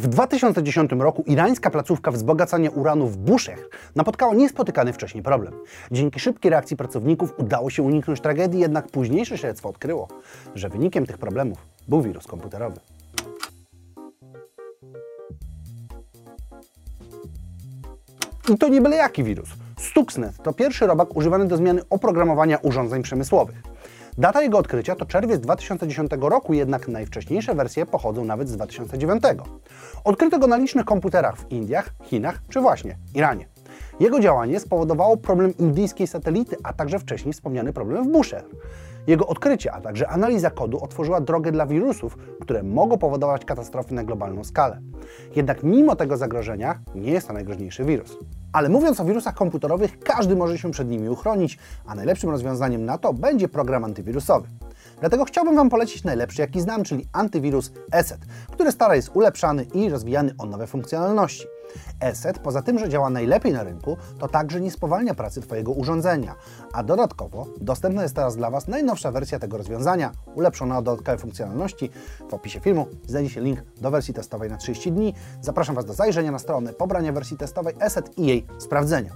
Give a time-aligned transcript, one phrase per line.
[0.00, 5.54] W 2010 roku irańska placówka wzbogacania uranu w Bushehr napotkała niespotykany wcześniej problem.
[5.90, 10.08] Dzięki szybkiej reakcji pracowników udało się uniknąć tragedii, jednak późniejsze śledztwo odkryło,
[10.54, 11.58] że wynikiem tych problemów
[11.88, 12.80] był wirus komputerowy.
[18.54, 19.48] I to nie byle jaki wirus.
[19.78, 23.62] Stuxnet to pierwszy robak używany do zmiany oprogramowania urządzeń przemysłowych.
[24.20, 29.22] Data jego odkrycia to czerwiec 2010 roku, jednak najwcześniejsze wersje pochodzą nawet z 2009.
[30.04, 33.48] Odkryto go na licznych komputerach w Indiach, Chinach czy właśnie Iranie.
[34.00, 38.44] Jego działanie spowodowało problem indyjskiej satelity, a także wcześniej wspomniany problem w Bushehr.
[39.06, 44.04] Jego odkrycie, a także analiza kodu otworzyła drogę dla wirusów, które mogą powodować katastrofy na
[44.04, 44.80] globalną skalę.
[45.36, 48.18] Jednak mimo tego zagrożenia nie jest to najgroźniejszy wirus.
[48.52, 52.98] Ale mówiąc o wirusach komputerowych, każdy może się przed nimi uchronić, a najlepszym rozwiązaniem na
[52.98, 54.48] to będzie program antywirusowy.
[55.00, 58.20] Dlatego chciałbym Wam polecić najlepszy, jaki znam, czyli antywirus ESET,
[58.52, 61.46] który stale jest ulepszany i rozwijany o nowe funkcjonalności.
[62.00, 66.34] ESET, poza tym, że działa najlepiej na rynku, to także nie spowalnia pracy Twojego urządzenia,
[66.72, 71.90] a dodatkowo dostępna jest teraz dla Was najnowsza wersja tego rozwiązania, ulepszona o dodatkowe funkcjonalności.
[72.30, 75.14] W opisie filmu znajdzie się link do wersji testowej na 30 dni.
[75.40, 79.10] Zapraszam Was do zajrzenia na stronę, pobrania wersji testowej ESET i jej sprawdzenia.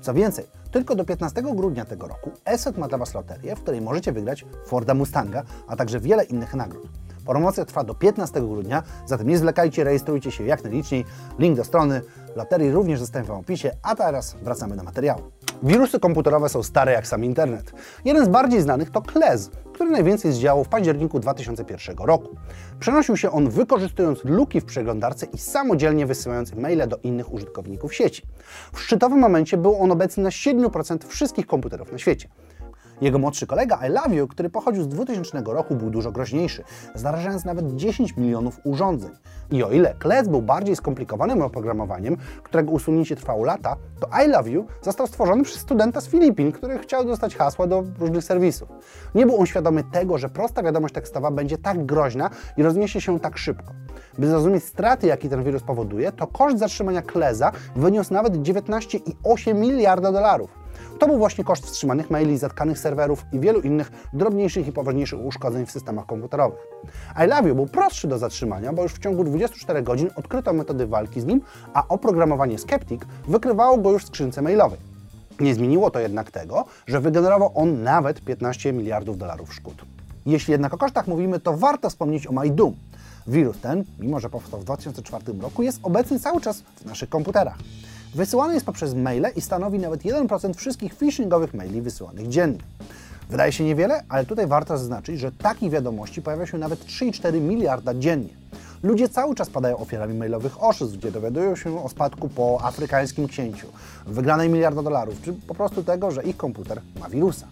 [0.00, 3.80] Co więcej, tylko do 15 grudnia tego roku ESET ma dla Was loterię, w której
[3.80, 7.05] możecie wygrać Forda Mustanga, a także wiele innych nagród.
[7.26, 11.04] Promocja trwa do 15 grudnia, zatem nie zwlekajcie, rejestrujcie się jak najliczniej.
[11.38, 12.02] Link do strony
[12.36, 15.22] loterii również zostawiam w opisie, a teraz wracamy do materiału.
[15.62, 17.72] Wirusy komputerowe są stare jak sam internet.
[18.04, 22.36] Jeden z bardziej znanych to Klez, który najwięcej zdziałał w październiku 2001 roku.
[22.80, 28.22] Przenosił się on wykorzystując luki w przeglądarce i samodzielnie wysyłając maile do innych użytkowników sieci.
[28.72, 32.28] W szczytowym momencie był on obecny na 7% wszystkich komputerów na świecie.
[33.00, 37.44] Jego młodszy kolega I Love You, który pochodził z 2000 roku, był dużo groźniejszy, zarażając
[37.44, 39.10] nawet 10 milionów urządzeń.
[39.50, 44.50] I o ile Klec był bardziej skomplikowanym oprogramowaniem, którego usunięcie trwało lata, to I Love
[44.50, 48.68] You został stworzony przez studenta z Filipin, który chciał dostać hasła do różnych serwisów.
[49.14, 53.20] Nie był on świadomy tego, że prosta wiadomość tekstowa będzie tak groźna i rozniesie się
[53.20, 53.72] tak szybko.
[54.18, 60.12] By zrozumieć straty, jakie ten wirus powoduje, to koszt zatrzymania Kleza wyniósł nawet 19,8 miliarda
[60.12, 60.65] dolarów.
[60.98, 65.66] To był właśnie koszt wstrzymanych maili, zatkanych serwerów i wielu innych drobniejszych i poważniejszych uszkodzeń
[65.66, 66.58] w systemach komputerowych.
[67.24, 70.86] I Love You był prostszy do zatrzymania, bo już w ciągu 24 godzin odkryto metody
[70.86, 71.40] walki z nim,
[71.74, 74.78] a oprogramowanie Skeptic wykrywało go już w skrzynce mailowej.
[75.40, 79.84] Nie zmieniło to jednak tego, że wygenerował on nawet 15 miliardów dolarów szkód.
[80.26, 82.76] Jeśli jednak o kosztach mówimy, to warto wspomnieć o MyDoom.
[83.28, 87.58] Wirus ten, mimo że powstał w 2004 roku, jest obecny cały czas w naszych komputerach.
[88.14, 92.58] Wysyłany jest poprzez maile i stanowi nawet 1% wszystkich phishingowych maili wysyłanych dziennie.
[93.30, 97.94] Wydaje się niewiele, ale tutaj warto zaznaczyć, że takich wiadomości pojawia się nawet 3,4 miliarda
[97.94, 98.46] dziennie.
[98.82, 103.66] Ludzie cały czas padają ofiarami mailowych oszustw, gdzie dowiadują się o spadku po afrykańskim księciu,
[104.06, 107.46] wygranej miliarda dolarów, czy po prostu tego, że ich komputer ma wirusa.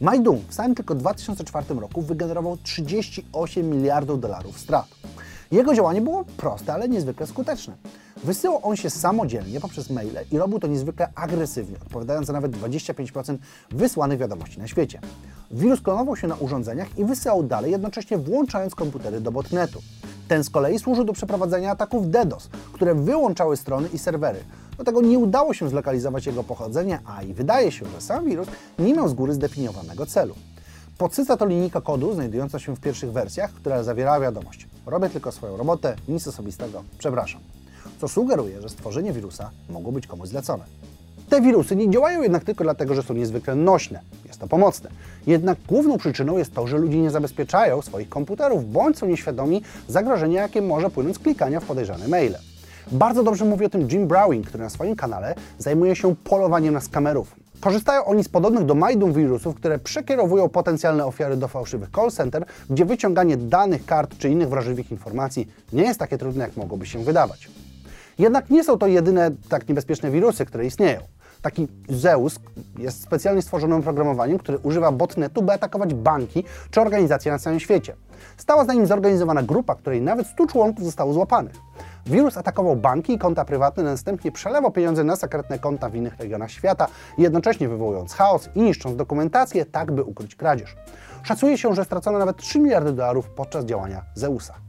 [0.00, 4.97] MyDoom w samym tylko 2004 roku wygenerował 38 miliardów dolarów strat.
[5.50, 7.76] Jego działanie było proste, ale niezwykle skuteczne.
[8.24, 13.36] Wysyłał on się samodzielnie poprzez maile i robił to niezwykle agresywnie, odpowiadając za nawet 25%
[13.70, 15.00] wysłanych wiadomości na świecie.
[15.50, 19.82] Wirus klonował się na urządzeniach i wysyłał dalej, jednocześnie włączając komputery do botnetu.
[20.28, 24.38] Ten z kolei służył do przeprowadzenia ataków DDoS, które wyłączały strony i serwery.
[24.78, 28.48] Do tego nie udało się zlokalizować jego pochodzenia, a i wydaje się, że sam wirus
[28.78, 30.34] nie miał z góry zdefiniowanego celu.
[30.98, 34.66] Podsyca to linijka kodu znajdująca się w pierwszych wersjach, która zawiera wiadomość.
[34.86, 37.40] Robię tylko swoją robotę, nic osobistego, przepraszam.
[38.00, 40.64] Co sugeruje, że stworzenie wirusa mogło być komuś zlecone.
[41.28, 44.00] Te wirusy nie działają jednak tylko dlatego, że są niezwykle nośne.
[44.26, 44.90] Jest to pomocne.
[45.26, 50.42] Jednak główną przyczyną jest to, że ludzie nie zabezpieczają swoich komputerów, bądź są nieświadomi zagrożenia,
[50.42, 52.38] jakie może płynąć z klikania w podejrzane maile.
[52.92, 56.80] Bardzo dobrze mówi o tym Jim Browning, który na swoim kanale zajmuje się polowaniem na
[56.80, 57.36] skamerów.
[57.60, 62.44] Korzystają oni z podobnych do Majdum wirusów, które przekierowują potencjalne ofiary do fałszywych call center,
[62.70, 67.04] gdzie wyciąganie danych, kart czy innych wrażliwych informacji nie jest takie trudne, jak mogłoby się
[67.04, 67.50] wydawać.
[68.18, 71.00] Jednak nie są to jedyne tak niebezpieczne wirusy, które istnieją.
[71.42, 72.40] Taki Zeus
[72.78, 77.96] jest specjalnie stworzonym oprogramowaniem, które używa botnetu, by atakować banki czy organizacje na całym świecie.
[78.36, 81.54] Stała za nim zorganizowana grupa, której nawet 100 członków zostało złapanych.
[82.08, 86.50] Wirus atakował banki i konta prywatne, następnie przelewał pieniądze na sekretne konta w innych regionach
[86.50, 86.86] świata,
[87.18, 90.76] jednocześnie wywołując chaos i niszcząc dokumentację, tak by ukryć kradzież.
[91.22, 94.67] Szacuje się, że stracono nawet 3 miliardy dolarów podczas działania Zeusa.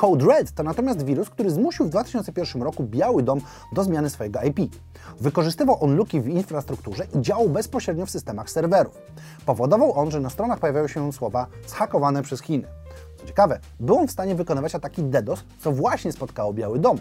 [0.00, 3.40] Code Red to natomiast wirus, który zmusił w 2001 roku Biały Dom
[3.72, 4.74] do zmiany swojego IP.
[5.20, 8.98] Wykorzystywał on luki w infrastrukturze i działał bezpośrednio w systemach serwerów.
[9.46, 12.68] Powodował on, że na stronach pojawiały się słowa zhakowane przez Chiny.
[13.16, 16.98] Co ciekawe, był on w stanie wykonywać ataki DDoS, co właśnie spotkało Biały Dom.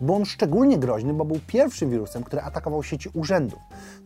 [0.00, 3.58] Był on szczególnie groźny, bo był pierwszym wirusem, który atakował sieci urzędów.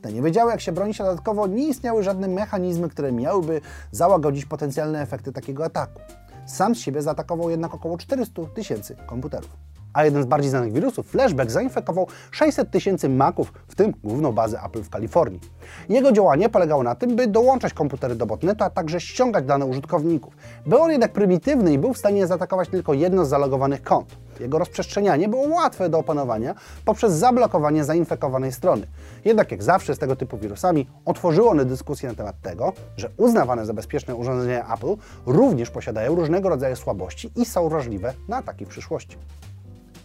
[0.02, 3.60] Te nie wiedziały, jak się bronić, a dodatkowo nie istniały żadne mechanizmy, które miałyby
[3.90, 6.00] załagodzić potencjalne efekty takiego ataku.
[6.46, 9.50] Sam z siebie zaatakował jednak około 400 tysięcy komputerów.
[9.92, 14.60] A jeden z bardziej znanych wirusów, Flashback, zainfekował 600 tysięcy Maców, w tym główną bazę
[14.66, 15.40] Apple w Kalifornii.
[15.88, 20.36] Jego działanie polegało na tym, by dołączać komputery do botnetu, a także ściągać dane użytkowników.
[20.66, 24.16] Był on jednak prymitywny i był w stanie zaatakować tylko jedno z zalogowanych kont.
[24.40, 26.54] Jego rozprzestrzenianie było łatwe do opanowania
[26.84, 28.86] poprzez zablokowanie zainfekowanej strony.
[29.24, 33.66] Jednak jak zawsze z tego typu wirusami otworzyło one dyskusję na temat tego, że uznawane
[33.66, 34.96] za bezpieczne urządzenia Apple
[35.26, 39.16] również posiadają różnego rodzaju słabości i są wrażliwe na ataki w przyszłości.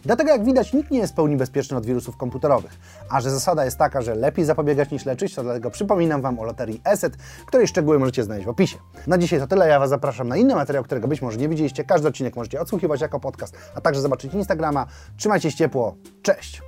[0.02, 2.72] Dlatego jak widać nikt nie jest w pełni bezpieczny od wirusów komputerowych.
[3.08, 6.44] A że zasada jest taka, że lepiej zapobiegać niż leczyć, to dlatego przypominam Wam o
[6.44, 7.16] loterii ESET,
[7.46, 8.78] której szczegóły możecie znaleźć w opisie.
[9.06, 11.84] Na dzisiaj to tyle, ja Was zapraszam na inny materiał, którego być może nie widzieliście.
[11.84, 14.86] Każdy odcinek możecie odsłuchiwać jako podcast, a także zobaczyć Instagrama.
[15.16, 16.62] Trzymajcie się ciepło, cześć!